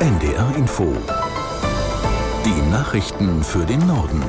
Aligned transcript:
NDR 0.00 0.54
Info. 0.54 0.96
Die 2.44 2.70
Nachrichten 2.70 3.42
für 3.42 3.66
den 3.66 3.84
Norden. 3.84 4.22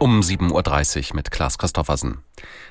Um 0.00 0.18
7.30 0.18 1.10
Uhr 1.10 1.14
mit 1.14 1.30
Klaas 1.30 1.58
Christoffersen. 1.58 2.24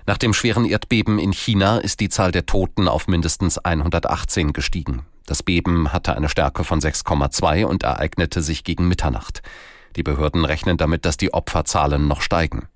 Nach 0.06 0.18
dem 0.18 0.34
schweren 0.34 0.66
Erdbeben 0.66 1.18
in 1.18 1.32
China 1.32 1.78
ist 1.78 2.02
die 2.02 2.10
Zahl 2.10 2.34
der 2.34 2.46
Toten 2.46 2.90
auf 2.90 3.08
mindestens 3.08 3.58
118 3.58 4.52
gestiegen. 4.52 5.06
Das 5.28 5.44
Beben 5.44 5.94
hatte 5.94 6.14
eine 6.18 6.28
Stärke 6.28 6.66
von 6.66 6.82
6,2 6.82 7.64
und 7.64 7.84
ereignete 7.84 8.42
sich 8.42 8.66
gegen 8.66 8.90
Mitternacht. 8.90 9.42
Die 9.96 10.04
Behörden 10.04 10.44
rechnen 10.44 10.76
damit, 10.76 11.06
dass 11.06 11.16
die 11.16 11.34
Opferzahlen 11.34 12.10
noch 12.10 12.20
steigen. 12.20 12.68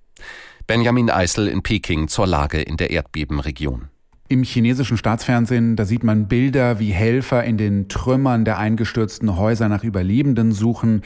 Benjamin 0.67 1.09
Eisel 1.09 1.49
in 1.49 1.63
Peking 1.63 2.07
zur 2.07 2.27
Lage 2.27 2.61
in 2.61 2.77
der 2.77 2.91
Erdbebenregion. 2.91 3.89
Im 4.28 4.42
chinesischen 4.42 4.98
Staatsfernsehen, 4.98 5.76
da 5.76 5.86
sieht 5.86 6.04
man 6.04 6.28
Bilder, 6.28 6.80
wie 6.80 6.89
Helfer 6.89 7.44
in 7.44 7.59
den 7.59 7.90
Trümmern 7.90 8.44
der 8.44 8.58
eingestürzten 8.58 9.38
Häuser 9.38 9.70
nach 9.70 9.84
Überlebenden 9.84 10.52
suchen. 10.52 11.04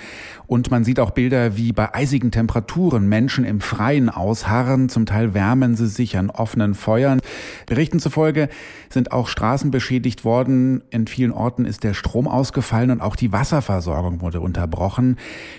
Und 0.47 0.71
man 0.71 0.85
sieht 0.85 1.01
auch 1.01 1.11
Bilder, 1.11 1.57
wie 1.57 1.73
bei 1.73 1.93
eisigen 1.93 2.31
Temperaturen 2.31 3.09
Menschen 3.09 3.43
im 3.43 3.59
Freien 3.59 4.07
ausharren. 4.07 4.87
Zum 4.87 5.05
Teil 5.05 5.33
wärmen 5.33 5.75
sie 5.75 5.87
sich 5.87 6.17
an 6.17 6.29
offenen 6.29 6.75
Feuern. 6.75 7.18
Berichten 7.65 7.99
zufolge 7.99 8.49
sind 8.89 9.11
auch 9.11 9.27
Straßen 9.27 9.71
beschädigt 9.71 10.25
worden. 10.25 10.83
In 10.89 11.07
vielen 11.07 11.31
Orten 11.31 11.65
ist 11.65 11.83
der 11.83 11.93
Strom 11.93 12.27
ausgefallen 12.27 12.91
und 12.91 13.01
auch 13.01 13.15
die 13.15 13.31
Wasserversorgung 13.31 14.21
wurde 14.21 14.41
unterbrochen. 14.41 15.17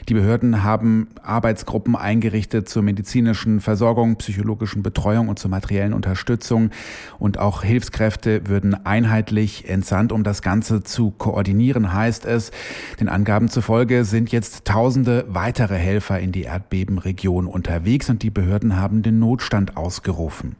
Die 0.08 0.14
Behörden 0.14 0.62
haben 0.62 1.08
Arbeitsgruppen 1.22 1.96
eingerichtet 1.96 2.68
zur 2.68 2.82
medizinischen 2.82 3.60
Versorgung, 3.60 4.16
psychologischen 4.16 4.82
Betreuung 4.82 5.28
und 5.28 5.38
zur 5.38 5.50
materiellen 5.50 5.92
Unterstützung. 5.92 6.70
Und 7.18 7.38
auch 7.38 7.62
Hilfskräfte 7.62 8.46
würden 8.46 8.74
einheitlich 8.86 9.68
entsandt, 9.68 10.12
um 10.12 10.24
das 10.24 10.42
Ganze 10.42 10.82
zu 10.82 11.10
koordinieren, 11.10 11.92
heißt 11.92 12.26
es. 12.26 12.50
Den 12.98 13.08
Angaben 13.08 13.48
zufolge 13.48 14.04
sind 14.04 14.32
jetzt 14.32 14.64
tausende 14.64 15.24
weitere 15.28 15.76
Helfer 15.76 16.18
in 16.18 16.32
die 16.32 16.42
Erdbebenregion 16.42 17.46
unterwegs 17.46 18.10
und 18.10 18.22
die 18.22 18.30
Behörden 18.30 18.76
haben 18.76 19.02
den 19.02 19.18
Notstand 19.18 19.76
ausgerufen. 19.76 20.56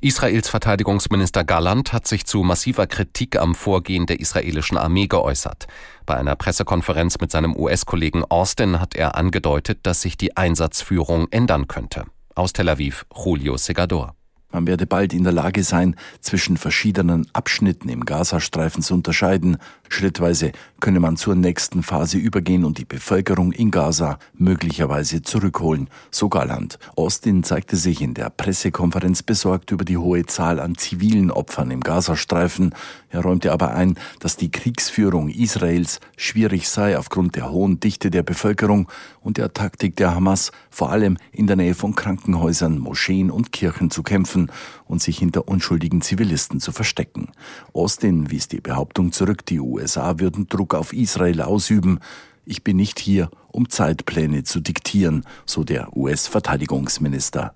Israels 0.00 0.48
Verteidigungsminister 0.48 1.42
Galland 1.42 1.92
hat 1.92 2.06
sich 2.06 2.24
zu 2.24 2.44
massiver 2.44 2.86
Kritik 2.86 3.34
am 3.36 3.56
Vorgehen 3.56 4.06
der 4.06 4.20
israelischen 4.20 4.78
Armee 4.78 5.08
geäußert. 5.08 5.66
Bei 6.06 6.16
einer 6.16 6.36
Pressekonferenz 6.36 7.18
mit 7.20 7.32
seinem 7.32 7.56
US-Kollegen 7.56 8.24
Austin 8.24 8.80
hat 8.80 8.94
er 8.94 9.16
angedeutet, 9.16 9.80
dass 9.82 10.02
sich 10.02 10.16
die 10.16 10.36
Einsatzführung 10.36 11.26
ändern 11.32 11.66
könnte. 11.66 12.04
Aus 12.36 12.52
Tel 12.52 12.68
Aviv, 12.68 13.06
Julio 13.12 13.56
Segador. 13.56 14.14
Man 14.50 14.66
werde 14.66 14.86
bald 14.86 15.12
in 15.12 15.24
der 15.24 15.32
Lage 15.34 15.62
sein, 15.62 15.94
zwischen 16.22 16.56
verschiedenen 16.56 17.26
Abschnitten 17.34 17.90
im 17.90 18.06
Gazastreifen 18.06 18.82
zu 18.82 18.94
unterscheiden. 18.94 19.58
Schrittweise 19.90 20.52
könne 20.80 21.00
man 21.00 21.18
zur 21.18 21.34
nächsten 21.34 21.82
Phase 21.82 22.16
übergehen 22.16 22.64
und 22.64 22.78
die 22.78 22.86
Bevölkerung 22.86 23.52
in 23.52 23.70
Gaza 23.70 24.18
möglicherweise 24.32 25.20
zurückholen, 25.20 25.90
so 26.10 26.30
Galland. 26.30 26.78
Austin 26.96 27.44
zeigte 27.44 27.76
sich 27.76 28.00
in 28.00 28.14
der 28.14 28.30
Pressekonferenz 28.30 29.22
besorgt 29.22 29.70
über 29.70 29.84
die 29.84 29.98
hohe 29.98 30.24
Zahl 30.24 30.60
an 30.60 30.78
zivilen 30.78 31.30
Opfern 31.30 31.70
im 31.70 31.80
Gazastreifen. 31.80 32.74
Er 33.10 33.20
räumte 33.20 33.52
aber 33.52 33.74
ein, 33.74 33.98
dass 34.18 34.38
die 34.38 34.50
Kriegsführung 34.50 35.28
Israels 35.28 36.00
schwierig 36.16 36.70
sei 36.70 36.96
aufgrund 36.96 37.36
der 37.36 37.50
hohen 37.50 37.80
Dichte 37.80 38.10
der 38.10 38.22
Bevölkerung 38.22 38.88
und 39.20 39.36
der 39.36 39.52
Taktik 39.52 39.96
der 39.96 40.14
Hamas, 40.14 40.52
vor 40.70 40.90
allem 40.90 41.18
in 41.32 41.46
der 41.46 41.56
Nähe 41.56 41.74
von 41.74 41.94
Krankenhäusern, 41.94 42.78
Moscheen 42.78 43.30
und 43.30 43.52
Kirchen 43.52 43.90
zu 43.90 44.02
kämpfen 44.02 44.37
und 44.86 45.02
sich 45.02 45.18
hinter 45.18 45.48
unschuldigen 45.48 46.00
Zivilisten 46.00 46.60
zu 46.60 46.72
verstecken. 46.72 47.32
Austin 47.72 48.30
wies 48.30 48.48
die 48.48 48.60
Behauptung 48.60 49.12
zurück, 49.12 49.44
die 49.46 49.60
USA 49.60 50.18
würden 50.18 50.46
Druck 50.46 50.74
auf 50.74 50.92
Israel 50.92 51.42
ausüben. 51.42 51.98
Ich 52.44 52.64
bin 52.64 52.76
nicht 52.76 52.98
hier, 52.98 53.30
um 53.48 53.68
Zeitpläne 53.68 54.44
zu 54.44 54.60
diktieren, 54.60 55.24
so 55.44 55.64
der 55.64 55.96
US-Verteidigungsminister. 55.96 57.54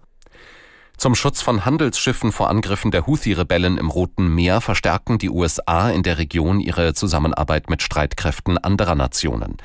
Zum 0.96 1.14
Schutz 1.14 1.42
von 1.42 1.64
Handelsschiffen 1.64 2.30
vor 2.30 2.48
Angriffen 2.48 2.90
der 2.90 3.06
Houthi-Rebellen 3.06 3.76
im 3.76 3.90
Roten 3.90 4.28
Meer 4.34 4.60
verstärken 4.60 5.18
die 5.18 5.30
USA 5.30 5.90
in 5.90 6.02
der 6.02 6.18
Region 6.18 6.60
ihre 6.60 6.94
Zusammenarbeit 6.94 7.70
mit 7.70 7.82
Streitkräften 7.82 8.56
anderer 8.58 8.94
Nationen. 8.94 9.56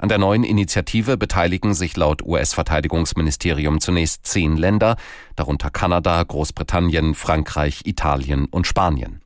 An 0.00 0.08
der 0.08 0.16
neuen 0.16 0.44
Initiative 0.44 1.18
beteiligen 1.18 1.74
sich 1.74 1.94
laut 1.94 2.22
US-Verteidigungsministerium 2.22 3.80
zunächst 3.80 4.26
zehn 4.26 4.56
Länder, 4.56 4.96
darunter 5.36 5.68
Kanada, 5.68 6.22
Großbritannien, 6.22 7.14
Frankreich, 7.14 7.82
Italien 7.84 8.46
und 8.46 8.66
Spanien. 8.66 9.20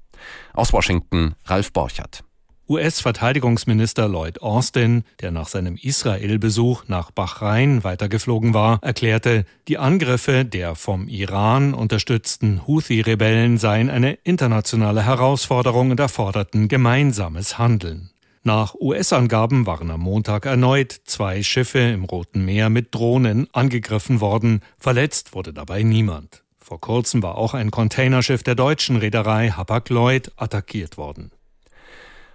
Aus 0.53 0.73
Washington 0.73 1.37
Ralf 1.45 1.73
Borchert. 1.73 2.25
US-Verteidigungsminister 2.69 4.09
Lloyd 4.09 4.43
Austin, 4.43 5.05
der 5.21 5.31
nach 5.31 5.47
seinem 5.47 5.77
Israel-Besuch 5.81 6.89
nach 6.89 7.13
Bahrain 7.13 7.85
weitergeflogen 7.85 8.53
war, 8.53 8.81
erklärte, 8.83 9.45
die 9.69 9.79
Angriffe 9.79 10.45
der 10.45 10.75
vom 10.75 11.07
Iran 11.07 11.75
unterstützten 11.75 12.67
Houthi-Rebellen 12.67 13.59
seien 13.59 13.91
eine 13.91 14.15
internationale 14.25 15.05
Herausforderung 15.05 15.93
und 15.93 16.01
erforderten 16.01 16.67
gemeinsames 16.67 17.59
Handeln. 17.59 18.11
Nach 18.47 18.75
US-Angaben 18.75 19.67
waren 19.67 19.91
am 19.91 20.01
Montag 20.01 20.45
erneut 20.45 20.93
zwei 21.07 21.43
Schiffe 21.43 21.79
im 21.79 22.05
Roten 22.05 22.45
Meer 22.45 22.69
mit 22.69 22.95
Drohnen 22.95 23.49
angegriffen 23.55 24.21
worden. 24.21 24.61
Verletzt 24.79 25.35
wurde 25.35 25.55
dabei 25.55 25.83
niemand. 25.83 26.45
Vor 26.59 26.79
kurzem 26.79 27.23
war 27.23 27.39
auch 27.39 27.55
ein 27.55 27.71
Containerschiff 27.71 28.43
der 28.43 28.55
deutschen 28.55 28.97
Reederei 28.97 29.49
Hapag-Lloyd 29.49 30.33
attackiert 30.37 30.99
worden. 30.99 31.31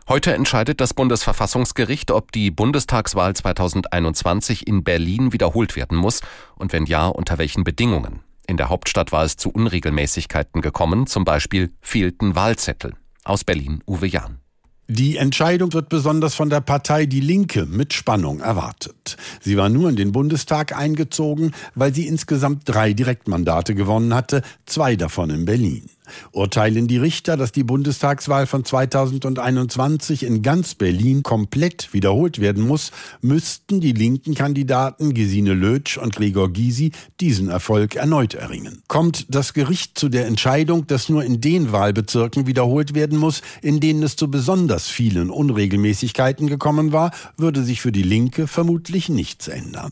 Heute 0.08 0.34
entscheidet 0.34 0.82
das 0.82 0.96
Bundesverfassungsgericht, 0.96 2.10
ob 2.10 2.32
die 2.32 2.50
Bundestagswahl 2.50 3.36
2021 3.36 4.66
in 4.66 4.84
Berlin 4.84 5.32
wiederholt 5.32 5.76
werden 5.76 5.96
muss 5.96 6.22
und 6.56 6.74
wenn 6.74 6.88
ja, 6.88 7.06
unter 7.06 7.38
welchen 7.38 7.64
Bedingungen. 7.64 8.22
In 8.48 8.58
der 8.58 8.70
Hauptstadt 8.70 9.12
war 9.12 9.26
es 9.26 9.38
zu 9.38 9.52
Unregelmäßigkeiten 9.52 10.64
gekommen, 10.64 11.06
zum 11.06 11.24
Beispiel 11.24 11.72
fehlten 11.82 12.34
Wahlzettel. 12.34 12.96
Aus 13.24 13.44
Berlin 13.44 13.84
Uwe 13.86 14.08
Jahn. 14.08 14.40
Die 14.92 15.18
Entscheidung 15.18 15.72
wird 15.74 15.88
besonders 15.88 16.34
von 16.34 16.50
der 16.50 16.62
Partei 16.62 17.06
Die 17.06 17.20
Linke 17.20 17.68
mit 17.68 17.94
Spannung 17.94 18.40
erwartet. 18.40 19.18
Sie 19.40 19.56
war 19.56 19.70
nur 19.70 19.88
in 19.88 19.96
den 19.96 20.12
Bundestag 20.12 20.76
eingezogen, 20.76 21.52
weil 21.76 21.94
sie 21.94 22.08
insgesamt 22.08 22.64
drei 22.66 22.94
Direktmandate 22.94 23.76
gewonnen 23.76 24.16
hatte, 24.16 24.42
zwei 24.66 24.96
davon 24.96 25.30
in 25.30 25.46
Berlin. 25.46 25.92
Urteilen 26.32 26.88
die 26.88 26.98
Richter, 26.98 27.38
dass 27.38 27.52
die 27.52 27.64
Bundestagswahl 27.64 28.48
von 28.48 28.66
2021 28.66 30.24
in 30.24 30.42
ganz 30.42 30.76
Berlin 30.76 31.24
komplett 31.24 31.94
wiederholt 31.94 32.40
werden 32.40 32.66
muss, 32.66 32.92
müssten 33.22 33.82
die 33.82 33.94
linken 33.94 34.36
Kandidaten 34.36 35.14
Gesine 35.14 35.54
Lötsch 35.54 35.98
und 35.98 36.16
Gregor 36.16 36.52
Gysi 36.52 36.92
diesen 37.20 37.50
Erfolg 37.50 37.96
erneut 37.96 38.34
erringen. 38.34 38.82
Kommt 38.88 39.26
das 39.30 39.54
Gericht 39.54 39.98
zu 39.98 40.10
der 40.10 40.28
Entscheidung, 40.28 40.88
dass 40.88 41.10
nur 41.10 41.24
in 41.24 41.42
den 41.42 41.72
Wahlbezirken 41.72 42.48
wiederholt 42.48 42.94
werden 42.94 43.18
muss, 43.18 43.42
in 43.62 43.80
denen 43.80 44.04
es 44.04 44.16
zu 44.16 44.30
besonders 44.30 44.88
vielen 44.88 45.30
Unregelmäßigkeiten 45.30 46.48
gekommen 46.48 46.92
war, 46.92 47.12
würde 47.38 47.64
sich 47.64 47.82
für 47.82 47.92
die 47.92 48.04
Linke 48.04 48.48
vermutlich 48.48 49.10
nichts 49.10 49.48
ändern. 49.48 49.92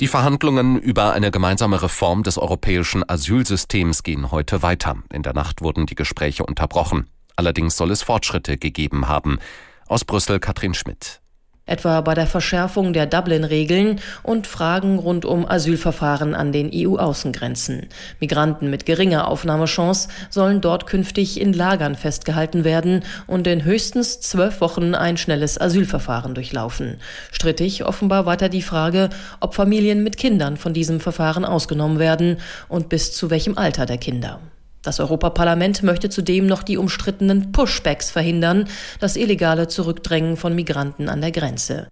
Die 0.00 0.06
Verhandlungen 0.06 0.78
über 0.78 1.12
eine 1.12 1.32
gemeinsame 1.32 1.82
Reform 1.82 2.22
des 2.22 2.38
europäischen 2.38 3.02
Asylsystems 3.08 4.04
gehen 4.04 4.30
heute 4.30 4.62
weiter. 4.62 4.96
In 5.12 5.24
der 5.24 5.34
Nacht 5.34 5.60
wurden 5.60 5.86
die 5.86 5.96
Gespräche 5.96 6.46
unterbrochen. 6.46 7.10
Allerdings 7.34 7.76
soll 7.76 7.90
es 7.90 8.02
Fortschritte 8.02 8.58
gegeben 8.58 9.08
haben. 9.08 9.40
Aus 9.88 10.04
Brüssel 10.04 10.38
Katrin 10.38 10.74
Schmidt 10.74 11.20
etwa 11.68 12.00
bei 12.00 12.14
der 12.14 12.26
Verschärfung 12.26 12.92
der 12.92 13.06
Dublin-Regeln 13.06 14.00
und 14.22 14.46
Fragen 14.46 14.98
rund 14.98 15.24
um 15.24 15.48
Asylverfahren 15.48 16.34
an 16.34 16.52
den 16.52 16.70
EU-Außengrenzen. 16.72 17.88
Migranten 18.20 18.70
mit 18.70 18.86
geringer 18.86 19.28
Aufnahmechance 19.28 20.08
sollen 20.30 20.60
dort 20.60 20.86
künftig 20.86 21.40
in 21.40 21.52
Lagern 21.52 21.94
festgehalten 21.94 22.64
werden 22.64 23.04
und 23.26 23.46
in 23.46 23.64
höchstens 23.64 24.20
zwölf 24.20 24.60
Wochen 24.60 24.94
ein 24.94 25.16
schnelles 25.16 25.60
Asylverfahren 25.60 26.34
durchlaufen. 26.34 26.98
Strittig 27.30 27.84
offenbar 27.84 28.26
weiter 28.26 28.48
die 28.48 28.62
Frage, 28.62 29.10
ob 29.40 29.54
Familien 29.54 30.02
mit 30.02 30.16
Kindern 30.16 30.56
von 30.56 30.72
diesem 30.72 31.00
Verfahren 31.00 31.44
ausgenommen 31.44 31.98
werden 31.98 32.38
und 32.68 32.88
bis 32.88 33.12
zu 33.12 33.30
welchem 33.30 33.56
Alter 33.56 33.86
der 33.86 33.98
Kinder. 33.98 34.40
Das 34.82 35.00
Europaparlament 35.00 35.82
möchte 35.82 36.08
zudem 36.08 36.46
noch 36.46 36.62
die 36.62 36.76
umstrittenen 36.76 37.52
Pushbacks 37.52 38.10
verhindern, 38.10 38.68
das 39.00 39.16
illegale 39.16 39.68
Zurückdrängen 39.68 40.36
von 40.36 40.54
Migranten 40.54 41.08
an 41.08 41.20
der 41.20 41.32
Grenze. 41.32 41.88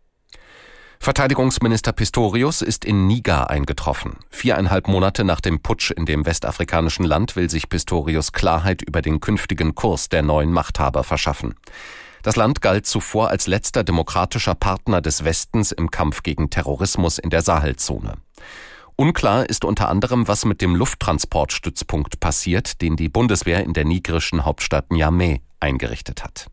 Verteidigungsminister 0.99 1.93
Pistorius 1.93 2.63
ist 2.63 2.85
in 2.85 3.07
Niger 3.07 3.51
eingetroffen. 3.51 4.17
Viereinhalb 4.31 4.89
Monate 4.89 5.25
nach 5.25 5.41
dem 5.41 5.61
Putsch 5.61 5.91
in 5.91 6.07
dem 6.07 6.27
westafrikanischen 6.27 7.05
Land 7.05 7.37
will 7.37 7.51
sich 7.51 7.69
Pistorius 7.69 8.33
Klarheit 8.33 8.83
über 8.83 9.03
den 9.03 9.21
künftigen 9.21 9.75
Kurs 9.75 10.09
der 10.09 10.23
neuen 10.23 10.51
Machthaber 10.51 11.05
verschaffen. 11.05 11.55
Das 12.23 12.35
Land 12.35 12.61
galt 12.61 12.87
zuvor 12.87 13.29
als 13.29 13.47
letzter 13.47 13.85
demokratischer 13.85 14.57
Partner 14.57 15.01
des 15.01 15.23
Westens 15.23 15.71
im 15.71 15.93
Kampf 15.93 16.25
gegen 16.25 16.51
Terrorismus 16.51 17.19
in 17.19 17.31
der 17.31 17.43
Sahelzone. 17.43 18.15
Unklar 18.99 19.49
ist 19.49 19.67
unter 19.67 19.91
anderem, 19.91 20.27
was 20.27 20.47
mit 20.47 20.63
dem 20.63 20.75
Lufttransportstützpunkt 20.75 22.19
passiert, 22.19 22.81
den 22.81 22.97
die 22.97 23.11
Bundeswehr 23.11 23.63
in 23.63 23.75
der 23.75 23.85
nigerischen 23.85 24.47
Hauptstadt 24.47 24.91
Niamey 24.91 25.43
eingerichtet 25.61 26.25
hat. 26.25 26.47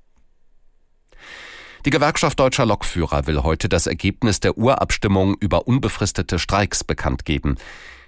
Die 1.85 1.89
Gewerkschaft 1.89 2.39
deutscher 2.39 2.65
Lokführer 2.65 3.27
will 3.27 3.43
heute 3.43 3.69
das 3.69 3.87
Ergebnis 3.87 4.41
der 4.41 4.57
Urabstimmung 4.57 5.35
über 5.39 5.67
unbefristete 5.67 6.37
Streiks 6.37 6.83
bekannt 6.83 7.23
geben. 7.23 7.55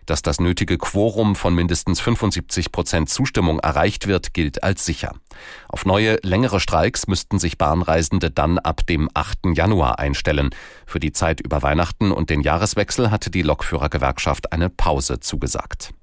Dass 0.05 0.21
das 0.21 0.39
nötige 0.39 0.77
Quorum 0.77 1.35
von 1.35 1.55
mindestens 1.55 1.99
75 1.99 2.71
Prozent 2.71 3.09
Zustimmung 3.09 3.59
erreicht 3.59 4.07
wird, 4.07 4.33
gilt 4.33 4.63
als 4.63 4.85
sicher. 4.85 5.13
Auf 5.67 5.85
neue, 5.85 6.17
längere 6.21 6.59
Streiks 6.59 7.07
müssten 7.07 7.39
sich 7.39 7.57
Bahnreisende 7.57 8.31
dann 8.31 8.59
ab 8.59 8.85
dem 8.87 9.09
8. 9.13 9.55
Januar 9.55 9.99
einstellen. 9.99 10.49
Für 10.85 10.99
die 10.99 11.11
Zeit 11.11 11.41
über 11.41 11.63
Weihnachten 11.63 12.11
und 12.11 12.29
den 12.29 12.41
Jahreswechsel 12.41 13.11
hatte 13.11 13.31
die 13.31 13.41
Lokführergewerkschaft 13.41 14.51
eine 14.51 14.69
Pause 14.69 15.19
zugesagt. 15.19 15.93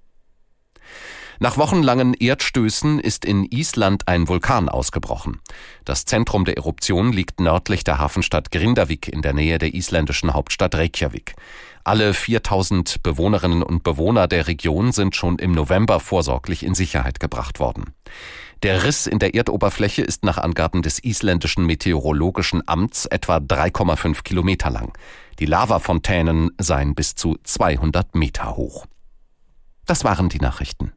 Nach 1.39 1.57
wochenlangen 1.57 2.15
Erdstößen 2.15 3.01
ist 3.01 3.25
in 3.25 3.45
Island 3.45 4.07
ein 4.07 4.29
Vulkan 4.29 4.69
ausgebrochen. 4.69 5.41
Das 5.85 6.05
Zentrum 6.05 6.45
der 6.45 6.57
Eruption 6.57 7.13
liegt 7.13 7.41
nördlich 7.41 7.85
der 7.85 7.99
Hafenstadt 7.99 8.51
Grindavik 8.51 9.09
in 9.09 9.23
der 9.23 9.33
Nähe 9.33 9.59
der 9.59 9.75
isländischen 9.75 10.35
Hauptstadt 10.35 10.75
Reykjavik. 10.75 11.35
Alle 11.85 12.15
4000 12.15 13.03
Bewohnerinnen 13.03 13.63
und 13.63 13.83
Bewohner 13.83 14.29
der 14.29 14.47
Region 14.47 14.93
sind 14.93 15.17
schon 15.17 15.39
im 15.39 15.53
November 15.53 15.99
vorsorglich 15.99 16.63
in 16.65 16.75
Sicherheit 16.75 17.19
gebracht 17.19 17.59
worden. 17.59 17.95
Der 18.63 18.85
Riss 18.85 19.09
in 19.09 19.19
der 19.19 19.35
Erdoberfläche 19.35 20.03
ist 20.03 20.23
nach 20.23 20.39
Angaben 20.39 20.83
des 20.83 21.03
isländischen 21.03 21.67
Meteorologischen 21.67 22.63
Amts 22.69 23.07
etwa 23.07 23.39
3,5 23.39 24.23
Kilometer 24.23 24.71
lang. 24.71 24.97
Die 25.41 25.47
Lavafontänen 25.47 26.51
seien 26.59 26.95
bis 26.95 27.17
zu 27.17 27.37
200 27.43 28.15
Meter 28.15 28.55
hoch. 28.55 28.87
Das 29.87 30.05
waren 30.05 30.29
die 30.29 30.39
Nachrichten. 30.39 30.93